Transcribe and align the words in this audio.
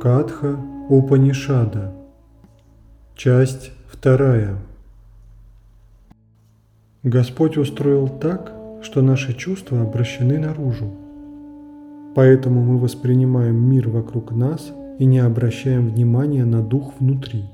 Катха 0.00 0.56
Упанишада. 0.88 1.92
Часть 3.14 3.70
вторая. 3.86 4.56
Господь 7.02 7.58
устроил 7.58 8.08
так, 8.08 8.50
что 8.80 9.02
наши 9.02 9.34
чувства 9.34 9.82
обращены 9.82 10.38
наружу. 10.38 10.90
Поэтому 12.14 12.62
мы 12.62 12.78
воспринимаем 12.78 13.56
мир 13.56 13.90
вокруг 13.90 14.32
нас 14.32 14.72
и 14.98 15.04
не 15.04 15.18
обращаем 15.18 15.90
внимания 15.90 16.46
на 16.46 16.62
дух 16.62 16.94
внутри. 16.98 17.44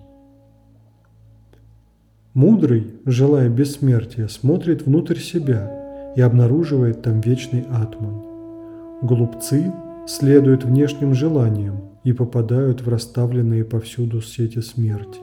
Мудрый, 2.33 2.95
желая 3.07 3.49
бессмертия, 3.49 4.29
смотрит 4.29 4.87
внутрь 4.87 5.19
себя 5.19 6.13
и 6.15 6.21
обнаруживает 6.21 7.03
там 7.03 7.21
вечный 7.21 7.63
атман. 7.63 8.23
Глупцы 9.03 9.73
следуют 10.07 10.65
внешним 10.65 11.13
желаниям 11.13 11.86
и 12.07 12.13
попадают 12.13 12.83
в 12.83 12.89
расставленные 12.89 13.65
повсюду 13.65 14.21
сети 14.21 14.61
смерти. 14.61 15.19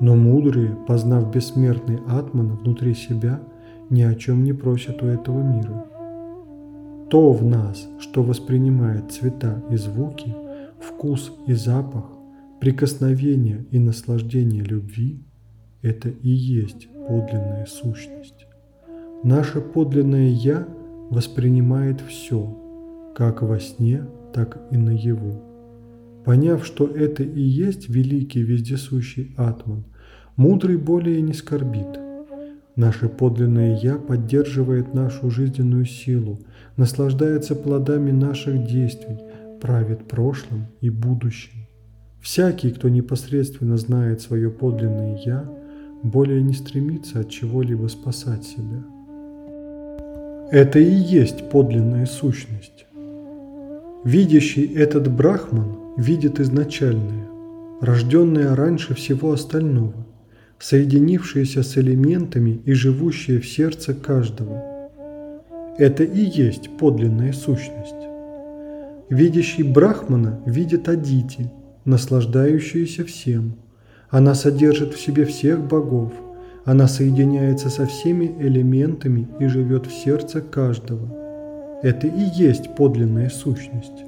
Но 0.00 0.16
мудрые, 0.16 0.74
познав 0.88 1.30
бессмертный 1.30 1.98
атман 2.08 2.56
внутри 2.56 2.94
себя, 2.94 3.38
ни 3.90 4.00
о 4.00 4.14
чем 4.14 4.44
не 4.44 4.54
просят 4.54 5.02
у 5.02 5.06
этого 5.06 5.42
мира. 5.42 5.84
То 7.10 7.32
в 7.32 7.44
нас, 7.44 7.86
что 8.00 8.22
воспринимает 8.22 9.12
цвета 9.12 9.62
и 9.70 9.76
звуки, 9.76 10.34
вкус 10.80 11.30
и 11.46 11.52
запах, 11.52 12.06
прикосновение 12.58 13.66
и 13.70 13.78
наслаждение 13.78 14.64
любви– 14.64 15.22
это 15.82 16.08
и 16.08 16.30
есть 16.30 16.88
подлинная 17.06 17.66
сущность. 17.66 18.46
Наше 19.22 19.60
подлинное 19.60 20.30
«Я» 20.30 20.66
воспринимает 21.10 22.00
все, 22.00 22.56
как 23.14 23.42
во 23.42 23.60
сне, 23.60 24.06
так 24.32 24.58
и 24.70 24.76
наяву. 24.76 25.42
Поняв, 26.24 26.64
что 26.64 26.86
это 26.86 27.22
и 27.22 27.40
есть 27.40 27.88
великий 27.88 28.42
вездесущий 28.42 29.34
Атман, 29.36 29.84
мудрый 30.36 30.76
более 30.76 31.20
не 31.20 31.32
скорбит. 31.32 31.98
Наше 32.76 33.08
подлинное 33.08 33.78
«Я» 33.78 33.96
поддерживает 33.96 34.94
нашу 34.94 35.30
жизненную 35.30 35.84
силу, 35.84 36.40
наслаждается 36.76 37.54
плодами 37.54 38.12
наших 38.12 38.66
действий, 38.66 39.18
правит 39.60 40.08
прошлым 40.08 40.66
и 40.80 40.88
будущим. 40.88 41.66
Всякий, 42.22 42.70
кто 42.70 42.88
непосредственно 42.88 43.76
знает 43.76 44.20
свое 44.22 44.48
подлинное 44.48 45.18
«Я», 45.24 45.50
более 46.02 46.42
не 46.42 46.54
стремится 46.54 47.20
от 47.20 47.30
чего-либо 47.30 47.88
спасать 47.88 48.44
себя. 48.44 48.84
Это 50.50 50.78
и 50.78 50.92
есть 50.92 51.48
подлинная 51.50 52.06
сущность. 52.06 52.86
Видящий 54.04 54.64
этот 54.74 55.10
брахман 55.10 55.76
видит 55.96 56.40
изначальное, 56.40 57.28
рожденное 57.80 58.54
раньше 58.54 58.94
всего 58.94 59.32
остального, 59.32 60.06
соединившееся 60.58 61.62
с 61.62 61.76
элементами 61.78 62.60
и 62.64 62.72
живущее 62.72 63.40
в 63.40 63.46
сердце 63.46 63.94
каждого. 63.94 64.90
Это 65.78 66.04
и 66.04 66.20
есть 66.20 66.70
подлинная 66.78 67.32
сущность. 67.32 67.94
Видящий 69.08 69.62
брахмана 69.62 70.40
видит 70.46 70.88
Адити, 70.88 71.50
наслаждающуюся 71.84 73.04
всем– 73.04 73.56
она 74.12 74.34
содержит 74.34 74.92
в 74.92 75.00
себе 75.00 75.24
всех 75.24 75.66
богов. 75.66 76.12
Она 76.66 76.86
соединяется 76.86 77.70
со 77.70 77.86
всеми 77.86 78.26
элементами 78.38 79.26
и 79.40 79.46
живет 79.46 79.86
в 79.86 79.92
сердце 79.92 80.42
каждого. 80.42 81.21
Это 81.82 82.06
и 82.06 82.22
есть 82.34 82.76
подлинная 82.76 83.28
сущность. 83.28 84.04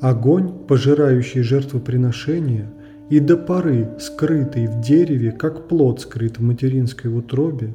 Огонь, 0.00 0.52
пожирающий 0.66 1.42
жертвоприношения, 1.42 2.66
и 3.10 3.20
до 3.20 3.36
поры 3.36 3.90
скрытый 3.98 4.66
в 4.66 4.80
дереве, 4.80 5.30
как 5.30 5.68
плод 5.68 6.00
скрыт 6.00 6.38
в 6.38 6.42
материнской 6.42 7.16
утробе, 7.16 7.74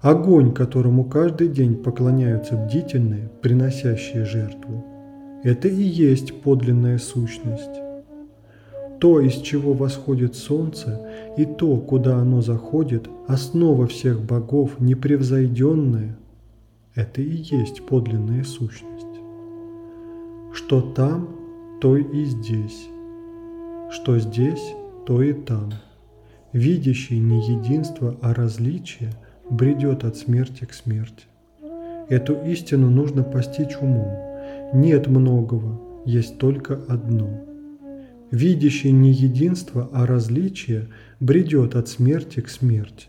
огонь, 0.00 0.52
которому 0.52 1.04
каждый 1.04 1.48
день 1.48 1.76
поклоняются 1.76 2.56
бдительные, 2.56 3.30
приносящие 3.40 4.24
жертву. 4.24 4.84
Это 5.42 5.68
и 5.68 5.82
есть 5.82 6.40
подлинная 6.42 6.98
сущность. 6.98 7.80
То, 9.00 9.20
из 9.20 9.34
чего 9.34 9.72
восходит 9.72 10.36
солнце, 10.36 11.00
и 11.36 11.44
то, 11.44 11.76
куда 11.78 12.18
оно 12.18 12.42
заходит, 12.42 13.08
основа 13.26 13.88
всех 13.88 14.20
богов, 14.20 14.78
непревзойденная, 14.78 16.16
это 16.94 17.22
и 17.22 17.30
есть 17.30 17.86
подлинная 17.86 18.44
сущность. 18.44 19.06
Что 20.52 20.80
там, 20.80 21.28
то 21.80 21.96
и 21.96 22.24
здесь. 22.24 22.88
Что 23.90 24.18
здесь, 24.18 24.74
то 25.06 25.22
и 25.22 25.32
там. 25.32 25.72
Видящий 26.52 27.18
не 27.18 27.40
единство, 27.48 28.16
а 28.20 28.34
различие 28.34 29.12
бредет 29.48 30.04
от 30.04 30.16
смерти 30.16 30.64
к 30.64 30.72
смерти. 30.72 31.26
Эту 32.08 32.34
истину 32.44 32.90
нужно 32.90 33.22
постичь 33.22 33.76
умом. 33.80 34.14
Нет 34.74 35.06
многого, 35.06 35.80
есть 36.04 36.38
только 36.38 36.74
одно– 36.88 37.28
видящий 38.32 38.90
не 38.90 39.12
единство, 39.12 39.88
а 39.92 40.06
различие, 40.06 40.88
бредет 41.20 41.76
от 41.76 41.88
смерти 41.88 42.40
к 42.40 42.48
смерти. 42.48 43.06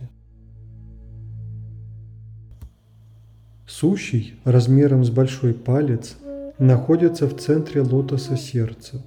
Сущий, 3.75 4.39
размером 4.43 5.03
с 5.03 5.09
большой 5.09 5.55
палец, 5.55 6.15
находится 6.59 7.27
в 7.27 7.35
центре 7.37 7.81
лотоса 7.81 8.37
сердца. 8.37 9.03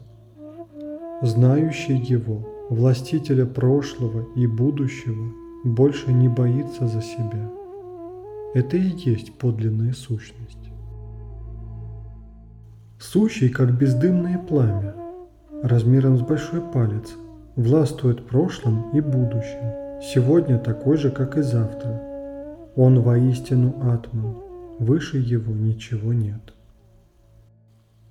Знающий 1.22 1.97
его, 1.97 2.66
властителя 2.69 3.47
прошлого 3.47 4.27
и 4.34 4.49
будущего, 4.49 5.32
больше 5.62 6.12
не 6.12 6.27
боится 6.27 6.88
за 6.88 7.00
себя. 7.00 7.49
Это 8.54 8.77
и 8.77 8.88
есть 9.09 9.34
подлинная 9.34 9.93
сущность. 9.93 10.69
Сущий, 12.98 13.50
как 13.50 13.72
бездымное 13.72 14.38
пламя– 14.38 14.97
размером 15.62 16.19
с 16.19 16.22
большой 16.22 16.60
палец, 16.60 17.15
властвует 17.54 18.27
прошлым 18.27 18.91
и 18.91 19.00
будущим, 19.00 20.03
сегодня 20.03 20.59
такой 20.59 20.97
же, 20.97 21.12
как 21.12 21.38
и 21.38 21.43
завтра. 21.43 22.03
Он 22.75 23.00
воистину 23.00 23.72
атман, 23.81 24.46
выше 24.79 25.19
его 25.19 25.53
ничего 25.53 26.13
нет. 26.13 26.55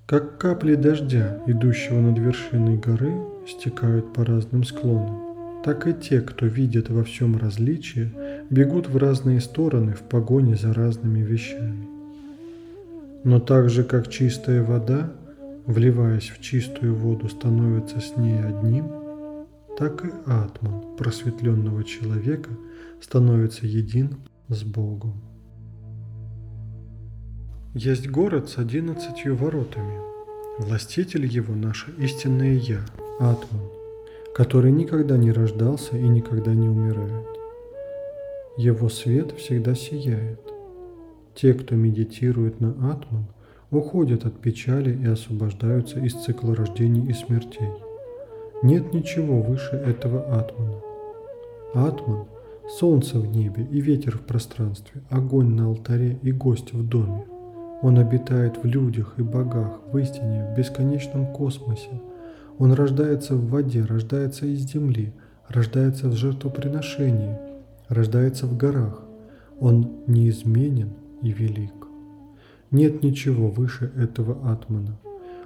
Как 0.06 0.38
капли 0.38 0.76
дождя, 0.76 1.42
идущего 1.48 2.00
над 2.00 2.20
вершиной 2.20 2.78
горы, 2.78 3.14
стекают 3.48 4.14
по 4.14 4.24
разным 4.24 4.64
склонам, 4.64 5.62
так 5.64 5.88
и 5.88 5.94
те, 5.94 6.22
кто 6.22 6.46
видит 6.46 6.90
во 6.90 7.04
всем 7.04 7.38
различие, 7.38 8.12
бегут 8.50 8.88
в 8.88 8.98
разные 8.98 9.42
стороны 9.42 9.94
в 9.94 10.02
погоне 10.02 10.56
за 10.56 10.74
разными 10.74 11.20
вещами. 11.20 11.88
Но 13.24 13.40
так 13.40 13.70
же, 13.70 13.84
как 13.84 14.10
чистая 14.10 14.62
вода 14.64 15.12
вливаясь 15.66 16.30
в 16.30 16.42
чистую 16.42 16.96
воду, 16.96 17.28
становится 17.28 18.00
с 18.00 18.16
ней 18.18 18.40
одним, 18.40 18.86
так 19.78 20.06
и 20.06 20.10
атман 20.26 20.96
просветленного 20.98 21.84
человека 21.84 22.52
становится 23.02 23.66
един 23.66 24.18
с 24.48 24.64
Богом. 24.64 25.14
Есть 27.78 28.10
город 28.10 28.48
с 28.48 28.58
одиннадцатью 28.58 29.36
воротами. 29.36 30.00
Властитель 30.60 31.26
его– 31.26 31.54
наше 31.56 31.92
истинное 31.98 32.54
Я, 32.54 32.80
Атман, 33.20 33.64
который 34.34 34.72
никогда 34.72 35.18
не 35.18 35.34
рождался 35.34 35.98
и 35.98 36.08
никогда 36.08 36.54
не 36.54 36.70
умирает. 36.70 37.28
Его 38.56 38.88
свет 38.88 39.34
всегда 39.34 39.76
сияет. 39.76 40.40
Те, 41.36 41.54
кто 41.54 41.76
медитирует 41.76 42.62
на 42.62 42.70
Атман, 42.70 43.26
уходят 43.72 44.26
от 44.26 44.40
печали 44.40 44.98
и 44.98 45.08
освобождаются 45.08 46.00
из 46.00 46.14
цикла 46.14 46.56
рождений 46.56 47.10
и 47.10 47.14
смертей. 47.14 47.74
Нет 48.64 48.94
ничего 48.94 49.42
выше 49.42 49.76
этого 49.76 50.22
атмана. 50.34 50.80
Атман– 51.74 52.24
солнце 52.80 53.20
в 53.20 53.28
небе 53.28 53.68
и 53.70 53.82
ветер 53.82 54.18
в 54.18 54.22
пространстве, 54.22 55.02
огонь 55.10 55.56
на 55.56 55.66
алтаре 55.66 56.18
и 56.24 56.32
гость 56.32 56.72
в 56.72 56.88
доме. 56.88 57.26
Он 57.82 58.00
обитает 58.00 58.58
в 58.62 58.66
людях 58.66 59.16
и 59.18 59.22
богах, 59.22 59.80
в 59.92 59.98
истине, 59.98 60.48
в 60.52 60.58
бесконечном 60.58 61.28
космосе. 61.34 62.02
Он 62.58 62.74
рождается 62.74 63.36
в 63.36 63.50
воде, 63.50 63.84
рождается 63.84 64.46
из 64.46 64.60
земли, 64.60 65.14
рождается 65.50 66.08
в 66.08 66.14
жертвоприношении, 66.14 67.38
рождается 67.90 68.48
в 68.48 68.58
горах. 68.58 69.02
Он 69.60 69.92
неизменен 70.08 70.94
и 71.22 71.32
велик. 71.32 71.88
Нет 72.72 73.04
ничего 73.04 73.50
выше 73.50 73.92
этого 73.96 74.52
атмана. 74.52 74.98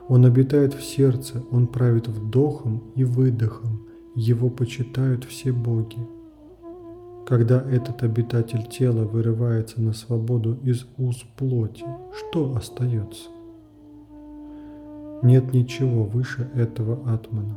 Он 0.07 0.25
обитает 0.25 0.73
в 0.73 0.83
сердце, 0.83 1.43
он 1.51 1.67
правит 1.67 2.07
вдохом 2.07 2.83
и 2.95 3.03
выдохом, 3.03 3.85
его 4.15 4.49
почитают 4.49 5.23
все 5.23 5.51
боги. 5.51 5.99
Когда 7.29 7.61
этот 7.61 8.01
обитатель 8.01 8.65
тела 8.65 9.05
вырывается 9.05 9.79
на 9.79 9.93
свободу 9.93 10.57
из 10.63 10.87
уз 10.97 11.23
плоти, 11.37 11.85
что 12.17 12.55
остается? 12.55 13.29
Нет 15.21 15.53
ничего 15.53 16.05
выше 16.05 16.49
этого 16.55 16.95
атмана. 17.13 17.55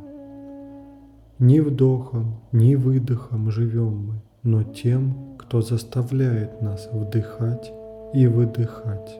Ни 1.39 1.59
вдохом, 1.59 2.35
ни 2.51 2.75
выдохом 2.75 3.49
живем 3.49 4.09
мы, 4.09 4.21
но 4.43 4.61
тем, 4.61 5.35
кто 5.39 5.63
заставляет 5.63 6.61
нас 6.61 6.87
вдыхать 6.93 7.73
и 8.13 8.27
выдыхать. 8.27 9.17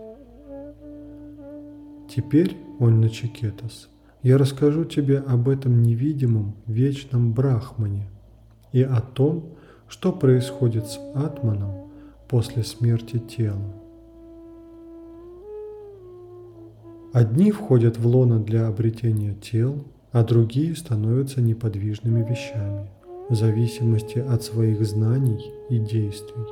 Теперь, 2.08 2.56
он 2.78 3.02
Начикетас, 3.02 3.90
я 4.22 4.38
расскажу 4.38 4.86
тебе 4.86 5.18
об 5.18 5.50
этом 5.50 5.82
невидимом 5.82 6.54
вечном 6.68 7.34
брахмане 7.34 8.08
и 8.72 8.84
о 8.84 9.02
том, 9.02 9.56
что 9.94 10.12
происходит 10.12 10.88
с 10.88 11.00
атманом 11.14 11.92
после 12.28 12.64
смерти 12.64 13.20
тела. 13.20 13.76
Одни 17.14 17.52
входят 17.52 18.00
в 18.00 18.08
лоно 18.08 18.40
для 18.40 18.68
обретения 18.68 19.36
тел, 19.36 19.86
а 20.12 20.24
другие 20.24 20.76
становятся 20.76 21.42
неподвижными 21.42 22.28
вещами, 22.28 22.90
в 23.30 23.36
зависимости 23.36 24.18
от 24.18 24.42
своих 24.42 24.84
знаний 24.84 25.54
и 25.70 25.78
действий. 25.78 26.48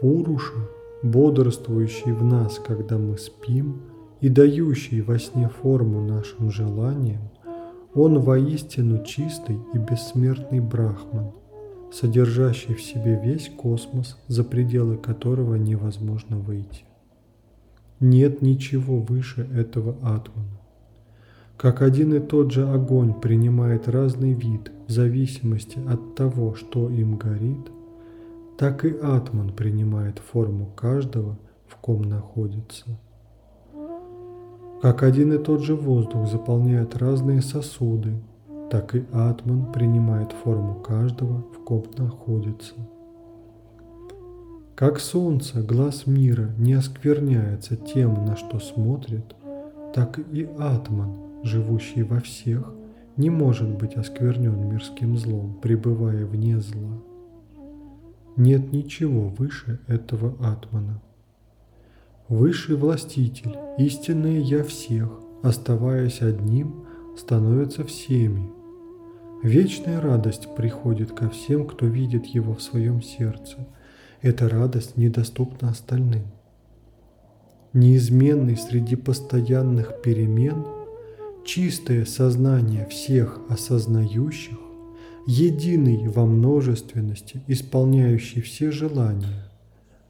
Пуруша, 0.00 0.68
бодрствующий 1.04 2.10
в 2.10 2.24
нас, 2.24 2.58
когда 2.58 2.98
мы 2.98 3.16
спим, 3.18 3.82
и 4.20 4.28
дающий 4.28 5.00
во 5.00 5.16
сне 5.20 5.48
форму 5.48 6.00
нашим 6.00 6.50
желаниям, 6.50 7.30
он 7.94 8.18
воистину 8.18 9.04
чистый 9.04 9.60
и 9.74 9.78
бессмертный 9.78 10.58
брахман, 10.58 11.30
содержащий 11.94 12.74
в 12.74 12.82
себе 12.82 13.20
весь 13.22 13.48
космос, 13.48 14.18
за 14.26 14.42
пределы 14.42 14.96
которого 14.96 15.54
невозможно 15.54 16.36
выйти. 16.36 16.84
Нет 18.00 18.42
ничего 18.42 18.98
выше 18.98 19.48
этого 19.54 19.92
атмана. 20.02 20.58
Как 21.56 21.82
один 21.82 22.12
и 22.12 22.18
тот 22.18 22.50
же 22.50 22.68
огонь 22.68 23.14
принимает 23.14 23.88
разный 23.88 24.32
вид 24.32 24.72
в 24.88 24.90
зависимости 24.90 25.78
от 25.88 26.16
того, 26.16 26.56
что 26.56 26.90
им 26.90 27.16
горит, 27.16 27.70
так 28.58 28.84
и 28.84 28.90
атман 28.90 29.52
принимает 29.52 30.18
форму 30.18 30.66
каждого, 30.74 31.38
в 31.68 31.76
ком 31.76 32.02
находится. 32.02 32.86
Как 34.82 35.04
один 35.04 35.32
и 35.32 35.38
тот 35.38 35.62
же 35.62 35.76
воздух 35.76 36.28
заполняет 36.28 36.96
разные 36.96 37.40
сосуды, 37.40 38.14
так 38.74 38.92
и 38.96 39.04
атман 39.12 39.70
принимает 39.70 40.32
форму 40.32 40.74
каждого, 40.74 41.44
в 41.54 41.62
ком 41.62 41.84
находится. 41.96 42.74
Как 44.74 44.98
солнце, 44.98 45.62
глаз 45.62 46.08
мира 46.08 46.50
не 46.58 46.72
оскверняется 46.72 47.76
тем, 47.76 48.26
на 48.26 48.34
что 48.34 48.58
смотрит, 48.58 49.36
так 49.94 50.18
и 50.18 50.48
атман, 50.58 51.14
живущий 51.44 52.02
во 52.02 52.18
всех, 52.18 52.68
не 53.16 53.30
может 53.30 53.68
быть 53.78 53.94
осквернен 53.94 54.68
мирским 54.68 55.16
злом, 55.18 55.56
пребывая 55.62 56.26
вне 56.26 56.58
зла. 56.58 57.00
Нет 58.34 58.72
ничего 58.72 59.28
выше 59.28 59.78
этого 59.86 60.34
атмана. 60.44 61.00
Высший 62.28 62.74
властитель, 62.74 63.56
истинное 63.78 64.40
Я 64.40 64.64
всех, 64.64 65.12
оставаясь 65.44 66.22
одним, 66.22 66.86
становится 67.16 67.84
всеми. 67.84 68.53
Вечная 69.44 70.00
радость 70.00 70.48
приходит 70.56 71.12
ко 71.12 71.30
всем, 71.30 71.68
кто 71.68 71.86
видит 71.86 72.26
его 72.26 72.54
в 72.54 72.62
своем 72.62 73.00
сердце– 73.00 73.58
эта 74.24 74.48
радость 74.48 74.96
недоступна 74.96 75.68
остальным. 75.68 76.22
Неизменный 77.74 78.56
среди 78.56 78.96
постоянных 78.96 80.00
перемен, 80.00 80.64
чистое 81.44 82.06
сознание 82.06 82.86
всех 82.86 83.38
осознающих, 83.50 84.56
единый 85.26 86.08
во 86.08 86.24
множественности, 86.24 87.42
исполняющий 87.46 88.40
все 88.40 88.70
желания, 88.70 89.50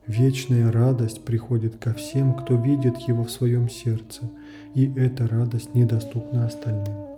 вечная 0.06 0.70
радость 0.70 1.24
приходит 1.24 1.74
ко 1.78 1.92
всем, 1.92 2.34
кто 2.34 2.54
видит 2.54 2.98
его 3.08 3.24
в 3.24 3.32
своем 3.32 3.68
сердце, 3.68 4.30
и 4.76 4.92
эта 4.94 5.26
радость 5.26 5.74
недоступна 5.74 6.46
остальным. 6.46 7.13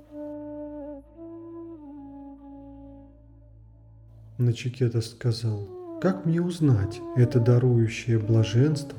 Начикета 4.38 5.00
сказал– 5.00 5.68
как 6.00 6.26
мне 6.26 6.42
узнать 6.42 7.00
это 7.16 7.40
дарующее 7.40 8.18
блаженство, 8.18 8.98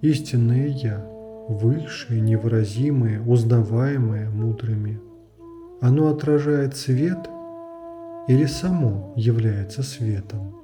истинное 0.00 0.66
Я, 0.66 0.98
высшее, 1.48 2.20
невыразимое, 2.20 3.22
узнаваемое 3.22 4.28
мудрыми? 4.28 5.00
Оно 5.80 6.08
отражает 6.08 6.76
свет 6.76 7.30
или 8.26 8.44
само 8.46 9.14
является 9.16 9.84
светом? 9.84 10.56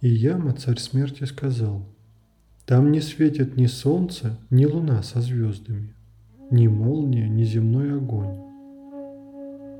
И 0.00 0.08
Яма, 0.08 0.52
царь 0.52 0.78
смерти, 0.78 1.24
сказал, 1.24 1.86
«Там 2.66 2.90
не 2.90 3.00
светит 3.00 3.56
ни 3.56 3.66
солнце, 3.66 4.36
ни 4.50 4.64
луна 4.64 5.04
со 5.04 5.20
звездами, 5.20 5.94
ни 6.50 6.66
молния, 6.66 7.28
ни 7.28 7.44
земной 7.44 7.96
огонь. 7.96 8.45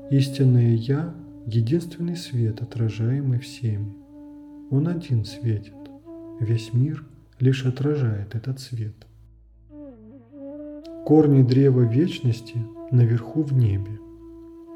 Истинное 0.09 0.73
Я 0.73 1.13
единственный 1.45 2.15
свет, 2.15 2.61
отражаемый 2.61 3.39
всеми. 3.39 3.93
Он 4.69 4.87
один 4.87 5.25
светит, 5.25 5.73
весь 6.39 6.73
мир 6.73 7.05
лишь 7.41 7.65
отражает 7.65 8.33
этот 8.33 8.61
свет. 8.61 8.95
Корни 11.05 11.43
древа 11.43 11.81
вечности 11.81 12.55
наверху 12.89 13.43
в 13.43 13.51
небе, 13.51 13.99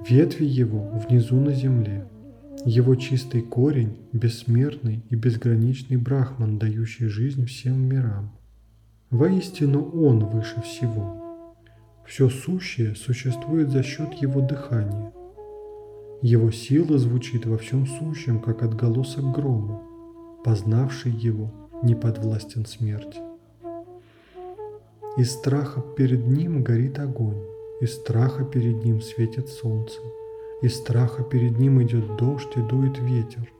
ветви 0.06 0.44
его 0.44 0.90
внизу 1.08 1.40
на 1.40 1.54
земле. 1.54 2.06
Его 2.66 2.96
чистый 2.96 3.42
корень– 3.42 3.96
бессмертный 4.12 5.02
и 5.10 5.16
безграничный 5.16 5.96
брахман, 5.96 6.60
дающий 6.60 7.08
жизнь 7.08 7.46
всем 7.46 7.82
мирам. 7.82 8.34
Воистину 9.10 9.82
Он 9.92 10.26
выше 10.26 10.62
всего. 10.62 11.56
Все 12.06 12.30
сущее 12.30 12.96
существует 12.96 13.70
за 13.70 13.82
счет 13.82 14.14
Его 14.16 14.42
дыхания– 14.42 15.14
его 16.22 16.52
сила 16.52 17.00
звучит 17.00 17.48
во 17.48 17.58
всем 17.58 17.88
сущем, 17.88 18.40
как 18.40 18.62
отголосок 18.62 19.32
грома. 19.32 19.82
Познавший 20.44 21.12
его 21.12 21.52
не 21.82 21.96
подвластен 21.96 22.66
смерти. 22.66 23.20
Из 25.18 25.32
страха 25.32 25.82
перед 25.82 26.28
ним 26.28 26.64
горит 26.64 27.00
огонь, 27.00 27.42
из 27.82 27.96
страха 27.96 28.46
перед 28.46 28.86
ним 28.86 29.02
светит 29.02 29.50
солнце, 29.50 30.00
из 30.62 30.76
страха 30.76 31.24
перед 31.24 31.58
ним 31.58 31.82
идет 31.82 32.18
дождь 32.18 32.56
и 32.56 32.62
дует 32.62 33.00
ветер, 33.00 33.52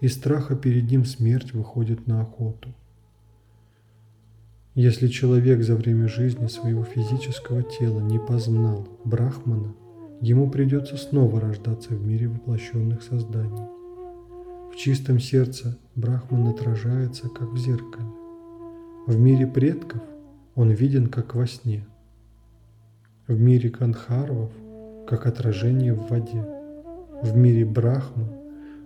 из 0.00 0.12
страха 0.14 0.56
перед 0.56 0.90
ним 0.90 1.06
смерть 1.06 1.54
выходит 1.54 2.06
на 2.06 2.20
охоту. 2.20 2.74
Если 4.74 5.08
человек 5.08 5.62
за 5.62 5.74
время 5.74 6.06
жизни 6.08 6.48
своего 6.48 6.84
физического 6.84 7.62
тела 7.62 8.00
не 8.00 8.18
познал 8.18 8.86
Брахмана– 9.04 9.74
ему 10.24 10.48
придется 10.48 10.96
снова 10.96 11.38
рождаться 11.38 11.90
в 11.90 12.06
мире 12.06 12.28
воплощенных 12.28 13.02
созданий. 13.02 13.68
В 14.72 14.76
чистом 14.76 15.20
сердце 15.20 15.78
Брахман 15.94 16.48
отражается, 16.48 17.28
как 17.28 17.52
в 17.52 17.58
зеркале. 17.58 18.08
В 19.06 19.18
мире 19.18 19.46
предков 19.46 20.00
он 20.54 20.70
виден, 20.70 21.08
как 21.08 21.34
во 21.34 21.46
сне. 21.46 21.86
В 23.28 23.38
мире 23.38 23.68
канхарвов, 23.68 24.50
как 25.06 25.26
отражение 25.26 25.92
в 25.92 26.08
воде. 26.08 26.42
В 27.22 27.36
мире 27.36 27.66
Брахмы 27.66 28.26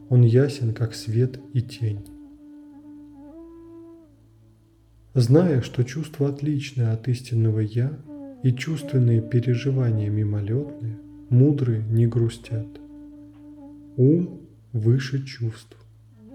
он 0.08 0.22
ясен, 0.22 0.74
как 0.74 0.92
свет 0.92 1.38
и 1.52 1.62
тень. 1.62 2.04
Зная, 5.14 5.60
что 5.62 5.84
чувство 5.84 6.28
отличное 6.28 6.92
от 6.92 7.06
истинного 7.06 7.60
«я» 7.60 7.92
и 8.42 8.52
чувственные 8.52 9.22
переживания 9.22 10.10
мимолетные– 10.10 10.98
мудрые 11.28 11.82
не 11.82 12.06
грустят. 12.06 12.66
Ум 13.96 14.40
выше 14.72 15.24
чувств, 15.24 15.76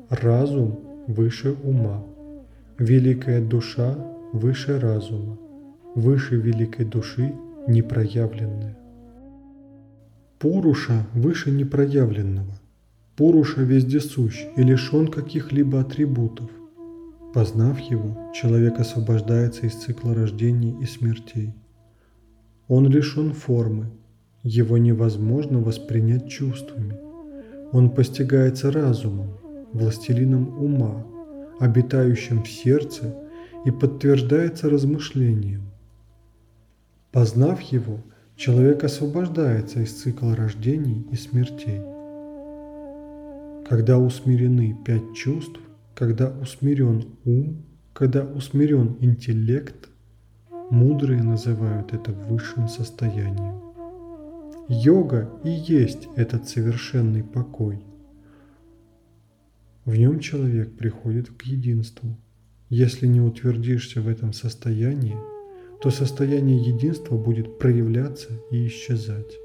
разум 0.10 0.80
выше 1.08 1.56
ума, 1.64 2.04
великая 2.78 3.42
душа 3.42 3.96
выше 4.32 4.80
разума, 4.80 5.38
выше 5.96 6.36
великой 6.36 6.86
души 6.86 7.34
непроявленная. 7.68 8.78
Пуруша 10.40 11.08
выше 11.14 11.52
непроявленного. 11.52 12.60
Пуруша 13.16 13.62
вездесущ 13.62 14.44
и 14.58 14.64
лишен 14.64 15.08
каких-либо 15.08 15.80
атрибутов. 15.80 16.50
Познав 17.34 17.80
его, 17.80 18.32
человек 18.34 18.80
освобождается 18.80 19.66
из 19.68 19.74
цикла 19.74 20.14
рождений 20.14 20.76
и 20.82 20.86
смертей. 20.86 21.54
Он 22.68 22.88
лишен 22.88 23.34
формы, 23.34 23.92
его 24.44 24.78
невозможно 24.78 25.60
воспринять 25.60 26.30
чувствами. 26.30 26.98
Он 27.72 27.90
постигается 27.90 28.72
разумом, 28.72 29.38
властелином 29.72 30.62
ума, 30.64 31.06
обитающим 31.60 32.44
в 32.44 32.50
сердце 32.50 33.16
и 33.66 33.72
подтверждается 33.72 34.70
размышлением. 34.70 35.72
Познав 37.12 37.62
его, 37.62 38.00
человек 38.36 38.84
освобождается 38.84 39.82
из 39.82 39.94
цикла 39.94 40.36
рождений 40.36 41.08
и 41.12 41.16
смертей. 41.16 41.82
Когда 43.68 43.98
усмирены 43.98 44.78
пять 44.86 45.16
чувств, 45.16 45.60
когда 45.96 46.30
усмирен 46.30 47.06
ум, 47.24 47.64
когда 47.94 48.24
усмирен 48.24 48.98
интеллект, 49.00 49.90
мудрые 50.70 51.24
называют 51.24 51.94
это 51.94 52.12
высшим 52.12 52.68
состоянием. 52.68 53.73
Йога 54.74 55.30
и 55.44 55.50
есть 55.50 56.08
этот 56.16 56.50
совершенный 56.50 57.24
покой. 57.24 57.80
В 59.86 59.96
нем 59.96 60.20
человек 60.20 60.76
приходит 60.76 61.30
к 61.30 61.44
единству. 61.44 62.18
Если 62.70 63.06
не 63.06 63.22
утвердишься 63.22 64.02
в 64.02 64.08
этом 64.08 64.34
состоянии, 64.34 65.16
то 65.82 65.92
состояние 65.92 66.58
единства 66.58 67.16
будет 67.18 67.60
проявляться 67.60 68.30
и 68.50 68.66
исчезать. 68.66 69.38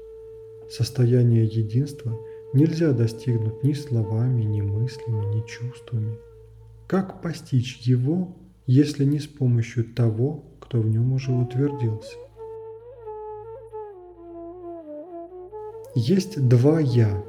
Состояние 0.71 1.45
единства 1.45 2.17
нельзя 2.53 2.91
достигнуть 2.91 3.63
ни 3.63 3.73
словами, 3.73 4.41
ни 4.43 4.61
мыслями, 4.61 5.35
ни 5.35 5.45
чувствами. 5.45 6.17
Как 6.87 7.21
постичь 7.21 7.77
его, 7.81 8.35
если 8.65 9.05
не 9.05 9.19
с 9.19 9.27
помощью 9.27 9.93
того, 9.93 10.45
кто 10.59 10.81
в 10.81 10.89
нем 10.89 11.13
уже 11.13 11.31
утвердился? 11.31 12.17
Есть 15.95 16.47
два 16.47 16.79
«я», 16.79 17.23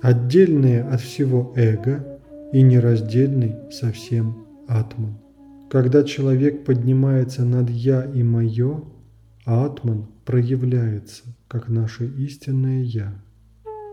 отдельные 0.00 0.82
от 0.82 1.00
всего 1.00 1.52
эго 1.56 2.20
и 2.52 2.62
нераздельный 2.62 3.54
совсем 3.70 4.46
атман. 4.66 5.18
Когда 5.70 6.02
человек 6.02 6.64
поднимается 6.64 7.44
над 7.44 7.68
«я» 7.68 8.04
и 8.04 8.22
«моё», 8.22 8.84
атман 9.44 10.06
проявляется, 10.24 11.24
как 11.48 11.68
наше 11.68 12.06
истинное 12.06 12.82
«я». 12.82 13.12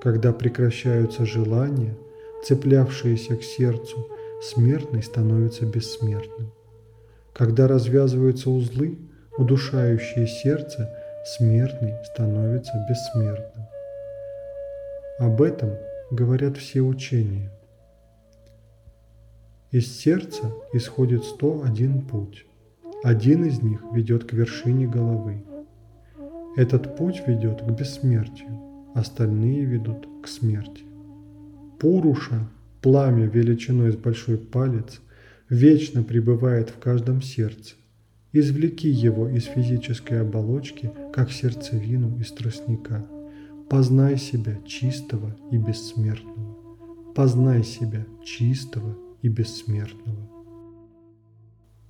Когда 0.02 0.32
прекращаются 0.32 1.25
желания, 1.25 1.98
цеплявшиеся 2.46 3.36
к 3.36 3.44
сердцу, 3.44 4.08
смертный 4.42 5.04
становится 5.04 5.66
бессмертным. 5.66 6.52
Когда 7.34 7.68
развязываются 7.68 8.50
узлы, 8.50 8.98
удушающие 9.38 10.28
сердце, 10.28 10.90
смертный 11.25 11.94
становится 12.04 12.74
бессмертным. 12.90 13.62
Об 15.20 15.43
этом 15.43 15.70
говорят 16.10 16.58
все 16.58 16.82
учения. 16.82 17.51
Из 19.70 19.96
сердца 19.96 20.51
исходит 20.74 21.24
101 21.24 22.01
путь. 22.01 22.46
Один 23.03 23.46
из 23.46 23.62
них 23.62 23.84
ведет 23.93 24.24
к 24.24 24.34
вершине 24.34 24.88
головы. 24.88 25.43
Этот 26.55 26.96
путь 26.96 27.22
ведет 27.27 27.62
к 27.62 27.70
бессмертию, 27.70 28.60
остальные 28.96 29.65
ведут 29.65 30.08
к 30.24 30.27
смерти. 30.27 30.84
Пуруша, 31.79 32.48
пламя 32.82 33.25
величиной 33.25 33.91
с 33.91 33.96
большой 33.96 34.38
палец, 34.38 35.00
вечно 35.48 36.01
пребывает 36.01 36.70
в 36.70 36.79
каждом 36.79 37.22
сердце. 37.22 37.75
Извлеки 38.32 38.89
его 38.89 39.29
из 39.29 39.43
физической 39.43 40.22
оболочки, 40.22 40.91
как 41.13 41.32
сердцевину 41.32 42.20
из 42.20 42.32
тростника. 42.32 43.05
Познай 43.70 44.17
себя 44.17 44.58
чистого 44.65 45.36
и 45.51 45.58
бессмертного. 45.58 46.58
Познай 47.15 47.63
себя 47.63 48.05
чистого 48.24 48.98
и 49.22 49.29
бессмертного. 49.29 50.29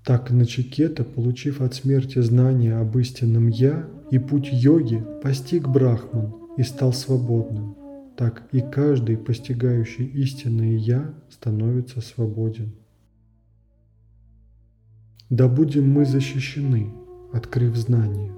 Так 0.03 0.31
Начикета, 0.31 1.03
получив 1.03 1.61
от 1.61 1.73
смерти 1.73 2.21
знания 2.21 2.75
об 2.75 2.97
истинном 2.97 3.47
«Я» 3.47 3.87
и 4.11 4.19
путь 4.19 4.49
йоги, 4.51 5.03
постиг 5.21 5.67
Брахман 5.67 6.33
и 6.57 6.63
стал 6.63 6.91
свободным. 6.91 7.75
Так 8.17 8.47
и 8.51 8.59
каждый, 8.59 9.17
постигающий 9.17 10.05
истинное 10.05 10.75
«Я», 10.75 11.13
становится 11.29 12.01
свободен. 12.01 12.73
Да 15.29 15.47
будем 15.47 15.89
мы 15.89 16.05
защищены, 16.05 16.93
открыв 17.31 17.75
знания. 17.75 18.31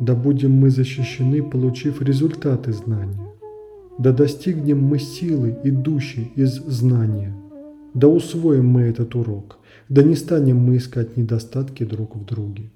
Да 0.00 0.14
будем 0.14 0.52
мы 0.52 0.70
защищены, 0.70 1.42
получив 1.42 2.02
результаты 2.02 2.72
знания. 2.72 3.18
Да 3.98 4.12
достигнем 4.12 4.82
мы 4.82 4.98
силы, 4.98 5.56
идущей 5.62 6.32
из 6.34 6.54
знания. 6.54 7.32
Да 7.94 8.08
усвоим 8.08 8.66
мы 8.66 8.82
этот 8.82 9.14
урок. 9.14 9.58
Да 9.88 10.02
не 10.02 10.16
станем 10.16 10.58
мы 10.58 10.78
искать 10.78 11.16
недостатки 11.16 11.84
друг 11.84 12.16
в 12.16 12.24
друге. 12.24 12.70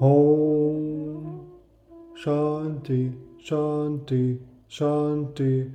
Om 0.00 1.42
Shanti 2.24 3.12
Shanti 3.48 4.38
Shanti 4.68 5.70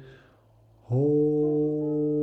Om 0.90 2.17